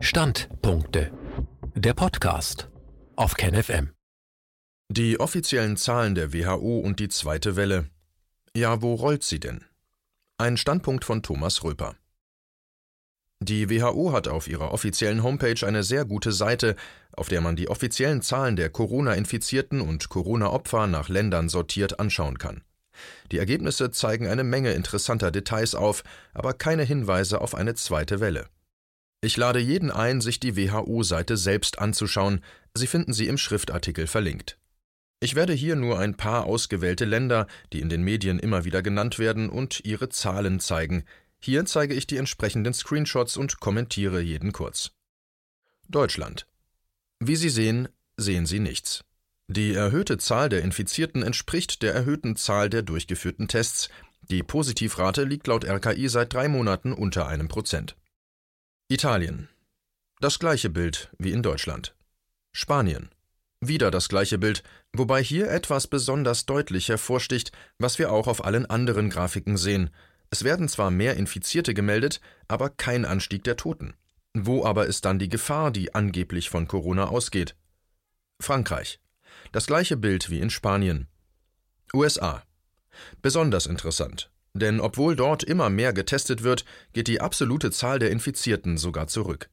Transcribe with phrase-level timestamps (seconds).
[0.00, 1.10] Standpunkte.
[1.74, 2.70] Der Podcast
[3.16, 3.90] auf KenFM.
[4.88, 7.90] Die offiziellen Zahlen der WHO und die zweite Welle.
[8.54, 9.64] Ja, wo rollt sie denn?
[10.38, 11.96] Ein Standpunkt von Thomas Röper.
[13.40, 16.76] Die WHO hat auf ihrer offiziellen Homepage eine sehr gute Seite,
[17.12, 22.62] auf der man die offiziellen Zahlen der Corona-Infizierten und Corona-Opfer nach Ländern sortiert anschauen kann.
[23.32, 26.04] Die Ergebnisse zeigen eine Menge interessanter Details auf,
[26.34, 28.46] aber keine Hinweise auf eine zweite Welle.
[29.20, 32.40] Ich lade jeden ein, sich die WHO-Seite selbst anzuschauen,
[32.78, 34.56] Sie finden sie im Schriftartikel verlinkt.
[35.20, 39.18] Ich werde hier nur ein paar ausgewählte Länder, die in den Medien immer wieder genannt
[39.18, 41.04] werden, und ihre Zahlen zeigen.
[41.40, 44.92] Hier zeige ich die entsprechenden Screenshots und kommentiere jeden kurz.
[45.88, 46.46] Deutschland.
[47.18, 49.04] Wie Sie sehen, sehen Sie nichts.
[49.48, 53.88] Die erhöhte Zahl der Infizierten entspricht der erhöhten Zahl der durchgeführten Tests.
[54.22, 57.96] Die Positivrate liegt laut RKI seit drei Monaten unter einem Prozent.
[58.90, 59.50] Italien.
[60.18, 61.94] Das gleiche Bild wie in Deutschland.
[62.52, 63.10] Spanien.
[63.60, 64.62] Wieder das gleiche Bild,
[64.94, 69.90] wobei hier etwas besonders deutlich hervorsticht, was wir auch auf allen anderen Grafiken sehen.
[70.30, 73.92] Es werden zwar mehr Infizierte gemeldet, aber kein Anstieg der Toten.
[74.32, 77.56] Wo aber ist dann die Gefahr, die angeblich von Corona ausgeht?
[78.40, 79.00] Frankreich.
[79.52, 81.08] Das gleiche Bild wie in Spanien.
[81.92, 82.42] USA.
[83.20, 88.78] Besonders interessant, denn obwohl dort immer mehr getestet wird, geht die absolute Zahl der Infizierten
[88.78, 89.48] sogar zurück.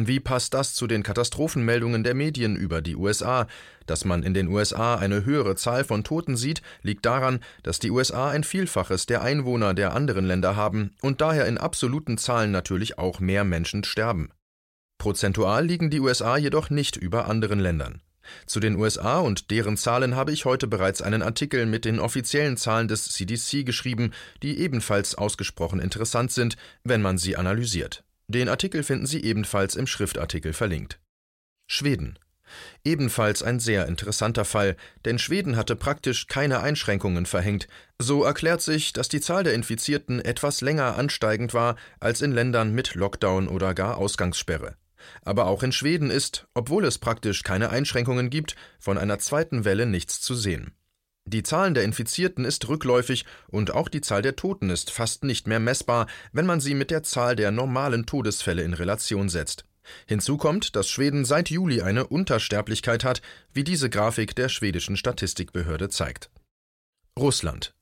[0.00, 3.48] Wie passt das zu den Katastrophenmeldungen der Medien über die USA?
[3.86, 7.90] Dass man in den USA eine höhere Zahl von Toten sieht, liegt daran, dass die
[7.90, 12.96] USA ein Vielfaches der Einwohner der anderen Länder haben und daher in absoluten Zahlen natürlich
[12.96, 14.30] auch mehr Menschen sterben.
[14.98, 18.00] Prozentual liegen die USA jedoch nicht über anderen Ländern.
[18.46, 22.56] Zu den USA und deren Zahlen habe ich heute bereits einen Artikel mit den offiziellen
[22.56, 24.12] Zahlen des CDC geschrieben,
[24.42, 28.04] die ebenfalls ausgesprochen interessant sind, wenn man sie analysiert.
[28.28, 31.00] Den Artikel finden Sie ebenfalls im Schriftartikel verlinkt.
[31.66, 32.18] Schweden.
[32.84, 37.68] Ebenfalls ein sehr interessanter Fall, denn Schweden hatte praktisch keine Einschränkungen verhängt.
[37.98, 42.74] So erklärt sich, dass die Zahl der Infizierten etwas länger ansteigend war als in Ländern
[42.74, 44.76] mit Lockdown oder gar Ausgangssperre.
[45.22, 49.86] Aber auch in Schweden ist, obwohl es praktisch keine Einschränkungen gibt, von einer zweiten Welle
[49.86, 50.72] nichts zu sehen.
[51.24, 55.46] Die Zahl der Infizierten ist rückläufig und auch die Zahl der Toten ist fast nicht
[55.46, 59.64] mehr messbar, wenn man sie mit der Zahl der normalen Todesfälle in Relation setzt.
[60.06, 63.20] Hinzu kommt, dass Schweden seit Juli eine Untersterblichkeit hat,
[63.52, 66.30] wie diese Grafik der schwedischen Statistikbehörde zeigt.
[67.18, 67.74] Russland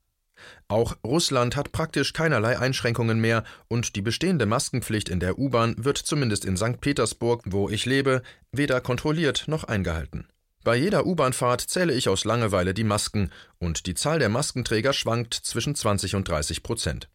[0.67, 5.97] auch Russland hat praktisch keinerlei Einschränkungen mehr und die bestehende Maskenpflicht in der U-Bahn wird
[5.97, 6.81] zumindest in St.
[6.81, 8.21] Petersburg, wo ich lebe,
[8.51, 10.27] weder kontrolliert noch eingehalten.
[10.63, 15.33] Bei jeder U-Bahnfahrt zähle ich aus Langeweile die Masken und die Zahl der Maskenträger schwankt
[15.33, 17.09] zwischen 20 und 30 Prozent.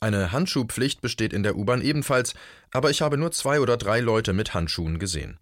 [0.00, 2.34] Eine Handschuhpflicht besteht in der U-Bahn ebenfalls,
[2.70, 5.38] aber ich habe nur zwei oder drei Leute mit Handschuhen gesehen.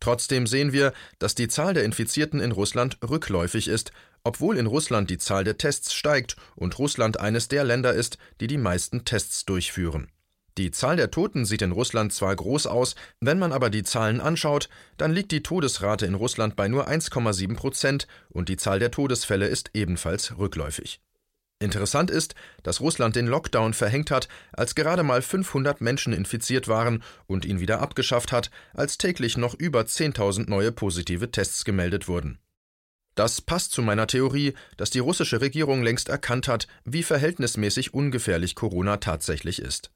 [0.00, 3.92] Trotzdem sehen wir, dass die Zahl der Infizierten in Russland rückläufig ist,
[4.24, 8.46] obwohl in Russland die Zahl der Tests steigt und Russland eines der Länder ist, die
[8.46, 10.08] die meisten Tests durchführen.
[10.58, 14.20] Die Zahl der Toten sieht in Russland zwar groß aus, wenn man aber die Zahlen
[14.20, 18.90] anschaut, dann liegt die Todesrate in Russland bei nur 1,7 Prozent und die Zahl der
[18.90, 21.00] Todesfälle ist ebenfalls rückläufig.
[21.60, 27.02] Interessant ist, dass Russland den Lockdown verhängt hat, als gerade mal 500 Menschen infiziert waren
[27.26, 32.38] und ihn wieder abgeschafft hat, als täglich noch über 10.000 neue positive Tests gemeldet wurden.
[33.16, 38.54] Das passt zu meiner Theorie, dass die russische Regierung längst erkannt hat, wie verhältnismäßig ungefährlich
[38.54, 39.90] Corona tatsächlich ist.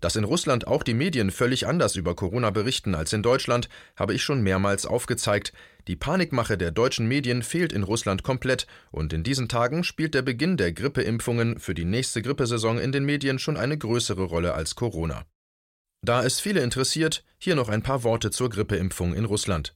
[0.00, 4.14] Dass in Russland auch die Medien völlig anders über Corona berichten als in Deutschland, habe
[4.14, 5.52] ich schon mehrmals aufgezeigt.
[5.88, 10.22] Die Panikmache der deutschen Medien fehlt in Russland komplett und in diesen Tagen spielt der
[10.22, 14.74] Beginn der Grippeimpfungen für die nächste Grippesaison in den Medien schon eine größere Rolle als
[14.74, 15.24] Corona.
[16.02, 19.74] Da es viele interessiert, hier noch ein paar Worte zur Grippeimpfung in Russland.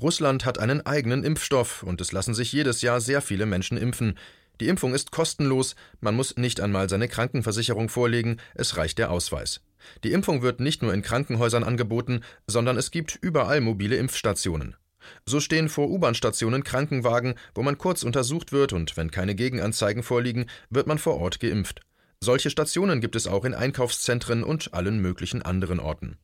[0.00, 4.18] Russland hat einen eigenen Impfstoff und es lassen sich jedes Jahr sehr viele Menschen impfen.
[4.60, 9.60] Die Impfung ist kostenlos, man muss nicht einmal seine Krankenversicherung vorlegen, es reicht der Ausweis.
[10.02, 14.76] Die Impfung wird nicht nur in Krankenhäusern angeboten, sondern es gibt überall mobile Impfstationen.
[15.24, 20.46] So stehen vor U-Bahn-Stationen Krankenwagen, wo man kurz untersucht wird und wenn keine Gegenanzeigen vorliegen,
[20.70, 21.82] wird man vor Ort geimpft.
[22.20, 26.16] Solche Stationen gibt es auch in Einkaufszentren und allen möglichen anderen Orten.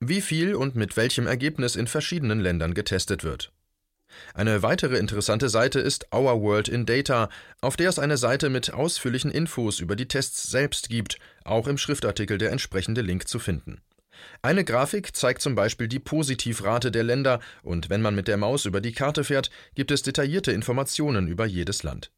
[0.00, 3.52] Wie viel und mit welchem Ergebnis in verschiedenen Ländern getestet wird.
[4.34, 7.28] Eine weitere interessante Seite ist Our World in Data,
[7.60, 11.78] auf der es eine Seite mit ausführlichen Infos über die Tests selbst gibt, auch im
[11.78, 13.80] Schriftartikel der entsprechende Link zu finden.
[14.40, 18.64] Eine Grafik zeigt zum Beispiel die Positivrate der Länder und wenn man mit der Maus
[18.64, 22.10] über die Karte fährt, gibt es detaillierte Informationen über jedes Land.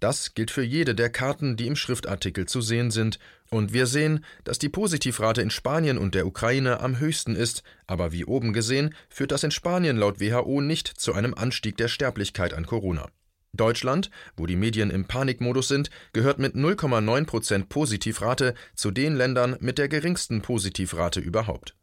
[0.00, 3.18] Das gilt für jede der Karten, die im Schriftartikel zu sehen sind,
[3.50, 8.12] und wir sehen, dass die Positivrate in Spanien und der Ukraine am höchsten ist, aber
[8.12, 12.54] wie oben gesehen, führt das in Spanien laut WHO nicht zu einem Anstieg der Sterblichkeit
[12.54, 13.08] an Corona.
[13.56, 19.56] Deutschland, wo die Medien im Panikmodus sind, gehört mit 0,9 Prozent Positivrate zu den Ländern
[19.60, 21.74] mit der geringsten Positivrate überhaupt.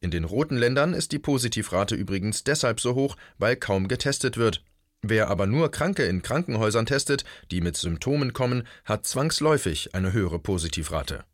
[0.00, 4.62] In den roten Ländern ist die Positivrate übrigens deshalb so hoch, weil kaum getestet wird.
[5.08, 10.40] Wer aber nur Kranke in Krankenhäusern testet, die mit Symptomen kommen, hat zwangsläufig eine höhere
[10.40, 11.24] Positivrate.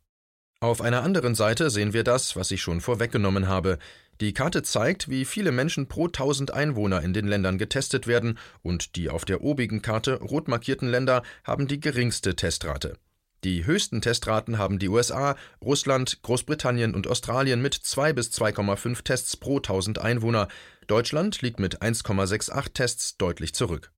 [0.59, 3.79] Auf einer anderen Seite sehen wir das, was ich schon vorweggenommen habe.
[4.21, 8.95] Die Karte zeigt, wie viele Menschen pro 1000 Einwohner in den Ländern getestet werden, und
[8.95, 12.97] die auf der obigen Karte rot markierten Länder haben die geringste Testrate.
[13.43, 19.35] Die höchsten Testraten haben die USA, Russland, Großbritannien und Australien mit 2 bis 2,5 Tests
[19.35, 20.47] pro 1000 Einwohner.
[20.87, 23.91] Deutschland liegt mit 1,68 Tests deutlich zurück.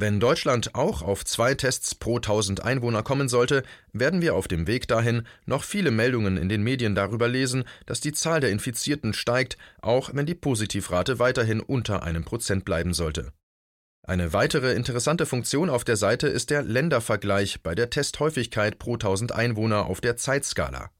[0.00, 4.68] Wenn Deutschland auch auf zwei Tests pro 1000 Einwohner kommen sollte, werden wir auf dem
[4.68, 9.12] Weg dahin noch viele Meldungen in den Medien darüber lesen, dass die Zahl der Infizierten
[9.12, 13.32] steigt, auch wenn die Positivrate weiterhin unter einem Prozent bleiben sollte.
[14.06, 19.32] Eine weitere interessante Funktion auf der Seite ist der Ländervergleich bei der Testhäufigkeit pro 1000
[19.32, 20.90] Einwohner auf der Zeitskala.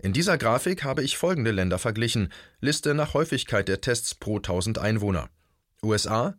[0.00, 4.78] In dieser Grafik habe ich folgende Länder verglichen: Liste nach Häufigkeit der Tests pro 1000
[4.78, 5.28] Einwohner.
[5.82, 6.34] USA,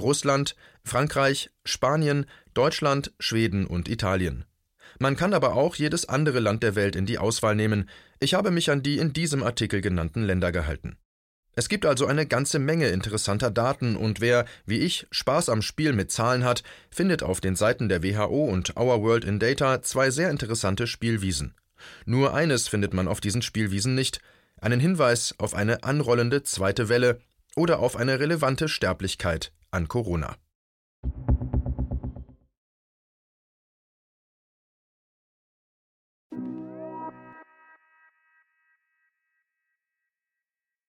[0.00, 4.44] Russland, Frankreich, Spanien, Deutschland, Schweden und Italien.
[4.98, 7.88] Man kann aber auch jedes andere Land der Welt in die Auswahl nehmen.
[8.20, 10.96] Ich habe mich an die in diesem Artikel genannten Länder gehalten.
[11.54, 15.92] Es gibt also eine ganze Menge interessanter Daten und wer, wie ich, Spaß am Spiel
[15.92, 20.10] mit Zahlen hat, findet auf den Seiten der WHO und Our World in Data zwei
[20.10, 21.54] sehr interessante Spielwiesen.
[22.04, 24.20] Nur eines findet man auf diesen Spielwiesen nicht,
[24.60, 27.20] einen Hinweis auf eine anrollende zweite Welle
[27.56, 30.36] oder auf eine relevante Sterblichkeit an Corona.